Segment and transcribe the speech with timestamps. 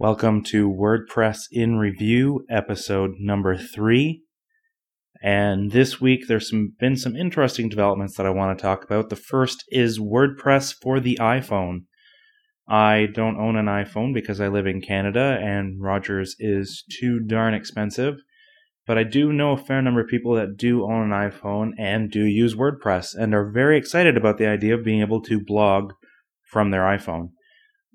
[0.00, 4.24] Welcome to WordPress in Review, episode number three.
[5.22, 9.08] And this week, there's some, been some interesting developments that I want to talk about.
[9.08, 11.82] The first is WordPress for the iPhone.
[12.68, 17.54] I don't own an iPhone because I live in Canada and Rogers is too darn
[17.54, 18.16] expensive.
[18.88, 22.10] But I do know a fair number of people that do own an iPhone and
[22.10, 25.92] do use WordPress and are very excited about the idea of being able to blog
[26.50, 27.28] from their iPhone.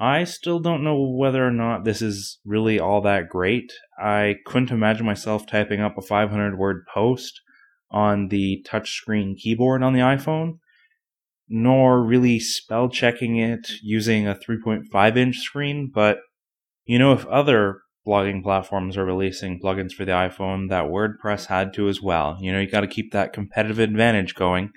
[0.00, 3.72] I still don't know whether or not this is really all that great.
[3.98, 7.40] I couldn't imagine myself typing up a 500 word post
[7.90, 10.58] on the touchscreen keyboard on the iPhone,
[11.48, 15.90] nor really spell checking it using a 3.5 inch screen.
[15.92, 16.18] But,
[16.84, 21.72] you know, if other blogging platforms are releasing plugins for the iPhone, that WordPress had
[21.74, 22.38] to as well.
[22.40, 24.70] You know, you got to keep that competitive advantage going.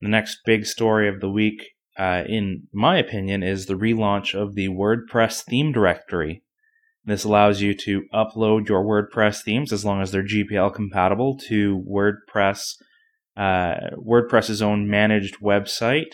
[0.00, 1.64] The next big story of the week
[1.98, 6.42] uh, in my opinion, is the relaunch of the WordPress theme directory.
[7.04, 11.82] This allows you to upload your WordPress themes as long as they're GPL compatible to
[11.88, 12.74] WordPress,
[13.36, 16.12] uh, WordPress's own managed website,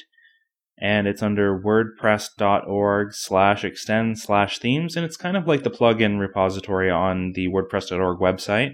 [0.79, 6.19] and it's under wordpress.org slash extend slash themes, and it's kind of like the plugin
[6.19, 8.71] repository on the wordpress.org website.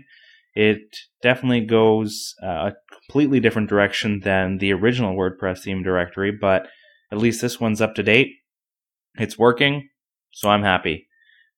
[0.55, 6.69] It definitely goes uh, a completely different direction than the original WordPress theme directory, but
[7.11, 8.33] at least this one's up to date.
[9.19, 9.89] It's working,
[10.31, 11.07] so I'm happy.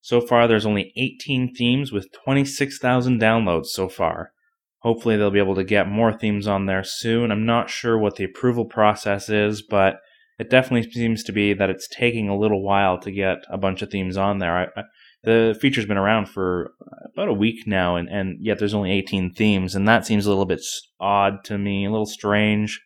[0.01, 4.33] So far, there's only 18 themes with 26,000 downloads so far.
[4.81, 7.31] Hopefully, they'll be able to get more themes on there soon.
[7.31, 10.01] I'm not sure what the approval process is, but
[10.41, 13.81] it definitely seems to be that it's taking a little while to get a bunch
[13.81, 14.57] of themes on there.
[14.57, 14.85] I, I,
[15.23, 16.73] the feature's been around for
[17.13, 20.31] about a week now, and, and yet there's only 18 themes, and that seems a
[20.31, 20.63] little bit
[20.99, 22.81] odd to me, a little strange.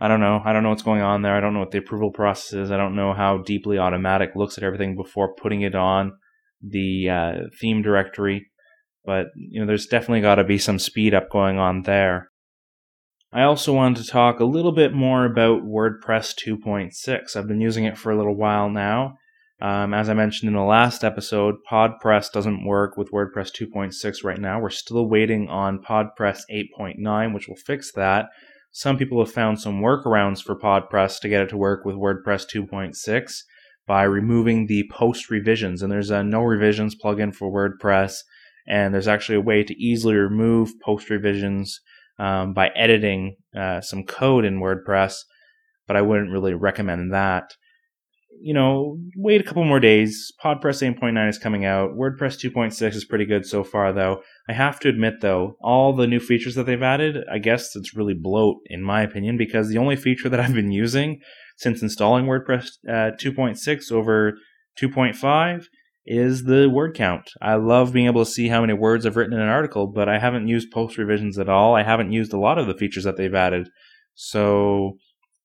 [0.00, 0.40] I don't know.
[0.42, 1.34] I don't know what's going on there.
[1.34, 2.70] I don't know what the approval process is.
[2.70, 6.12] I don't know how deeply Automattic looks at everything before putting it on
[6.62, 8.46] the uh, theme directory.
[9.04, 12.30] But you know, there's definitely got to be some speed up going on there.
[13.32, 17.36] I also wanted to talk a little bit more about WordPress 2.6.
[17.36, 19.18] I've been using it for a little while now.
[19.62, 24.40] Um, as I mentioned in the last episode, PodPress doesn't work with WordPress 2.6 right
[24.40, 24.58] now.
[24.58, 28.26] We're still waiting on PodPress 8.9, which will fix that
[28.72, 32.46] some people have found some workarounds for PodPress to get it to work with WordPress
[32.52, 33.42] 2.6
[33.86, 35.82] by removing the post revisions.
[35.82, 38.18] And there's a no revisions plugin for WordPress,
[38.68, 41.80] and there's actually a way to easily remove post revisions
[42.18, 45.16] um, by editing uh, some code in WordPress.
[45.88, 47.56] But I wouldn't really recommend that
[48.40, 50.32] you know, wait a couple more days.
[50.42, 51.96] PodPress 8.9 is coming out.
[51.96, 54.22] WordPress 2.6 is pretty good so far, though.
[54.48, 57.94] I have to admit, though, all the new features that they've added, I guess it's
[57.94, 61.20] really bloat, in my opinion, because the only feature that I've been using
[61.56, 64.34] since installing WordPress uh, 2.6 over
[64.80, 65.66] 2.5
[66.06, 67.30] is the word count.
[67.42, 70.08] I love being able to see how many words I've written in an article, but
[70.08, 71.74] I haven't used post revisions at all.
[71.76, 73.68] I haven't used a lot of the features that they've added.
[74.14, 74.98] So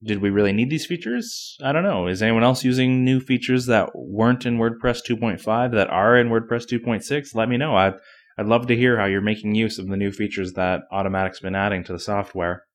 [0.06, 1.58] did we really need these features?
[1.64, 2.08] I don't know.
[2.08, 6.70] Is anyone else using new features that weren't in WordPress 2.5 that are in WordPress
[6.70, 7.34] 2.6?
[7.34, 7.76] Let me know.
[7.76, 7.96] I'd,
[8.38, 11.56] I'd love to hear how you're making use of the new features that Automattic's been
[11.56, 12.66] adding to the software.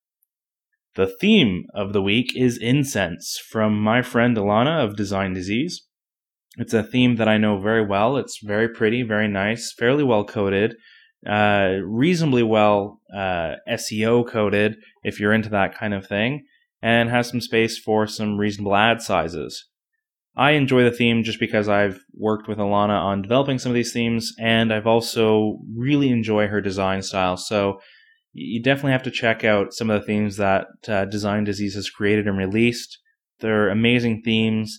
[0.97, 5.87] The theme of the week is incense from my friend Alana of Design Disease.
[6.59, 8.17] It's a theme that I know very well.
[8.17, 10.75] It's very pretty, very nice, fairly well coded,
[11.25, 14.75] uh, reasonably well uh, SEO coded
[15.05, 16.45] if you're into that kind of thing
[16.83, 19.67] and has some space for some reasonable ad sizes.
[20.37, 23.93] I enjoy the theme just because I've worked with Alana on developing some of these
[23.93, 27.37] themes, and I've also really enjoy her design style.
[27.37, 27.81] So
[28.33, 31.91] you definitely have to check out some of the themes that uh, Design Disease has
[31.91, 32.99] created and released.
[33.41, 34.79] They're amazing themes.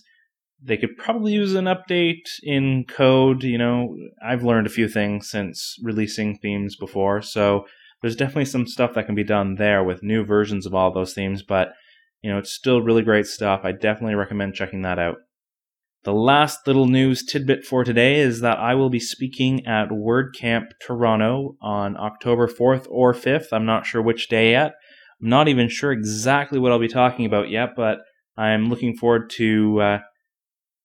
[0.60, 3.42] They could probably use an update in code.
[3.42, 7.66] You know, I've learned a few things since releasing themes before, so
[8.00, 11.12] there's definitely some stuff that can be done there with new versions of all those
[11.12, 11.42] themes.
[11.42, 11.72] But
[12.22, 13.62] you know, it's still really great stuff.
[13.64, 15.16] I definitely recommend checking that out.
[16.04, 20.66] The last little news tidbit for today is that I will be speaking at WordCamp
[20.84, 23.52] Toronto on October 4th or 5th.
[23.52, 24.74] I'm not sure which day yet.
[25.20, 27.98] I'm not even sure exactly what I'll be talking about yet, but
[28.36, 29.98] I'm looking forward to, uh,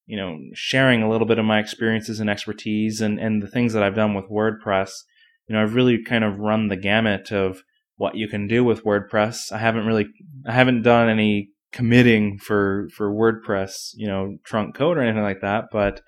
[0.06, 3.74] you know, sharing a little bit of my experiences and expertise and, and the things
[3.74, 4.92] that I've done with WordPress.
[5.48, 7.64] You know, I've really kind of run the gamut of
[7.98, 9.52] what you can do with WordPress.
[9.52, 10.08] I haven't really,
[10.48, 15.42] I haven't done any committing for for WordPress, you know, trunk code or anything like
[15.42, 15.66] that.
[15.72, 16.02] But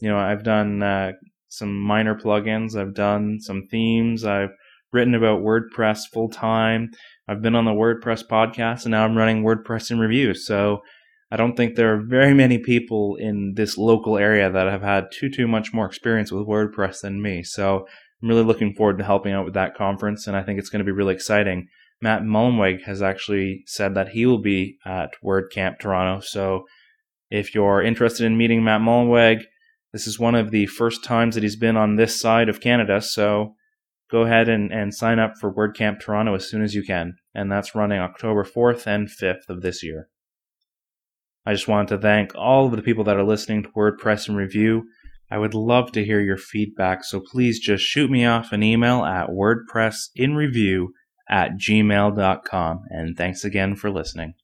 [0.00, 1.12] you know, I've done uh,
[1.48, 2.76] some minor plugins.
[2.76, 4.24] I've done some themes.
[4.24, 4.50] I've
[4.92, 6.90] written about WordPress full time.
[7.28, 10.34] I've been on the WordPress podcast, and now I'm running WordPress in review.
[10.34, 10.80] So
[11.30, 15.06] I don't think there are very many people in this local area that have had
[15.12, 17.42] too too much more experience with WordPress than me.
[17.42, 17.86] So
[18.22, 20.80] I'm really looking forward to helping out with that conference, and I think it's going
[20.80, 21.68] to be really exciting.
[22.00, 26.20] Matt Mullenweg has actually said that he will be at WordCamp Toronto.
[26.24, 26.66] So
[27.30, 29.44] if you're interested in meeting Matt Mullenweg,
[29.92, 33.00] this is one of the first times that he's been on this side of Canada.
[33.00, 33.54] So
[34.10, 37.14] go ahead and, and sign up for WordCamp Toronto as soon as you can.
[37.34, 40.08] And that's running October 4th and 5th of this year.
[41.46, 44.36] I just want to thank all of the people that are listening to WordPress in
[44.36, 44.84] Review.
[45.30, 49.04] I would love to hear your feedback, so please just shoot me off an email
[49.04, 50.86] at WordPressinReview
[51.28, 52.84] at gmail.com.
[52.90, 54.34] And thanks again for listening.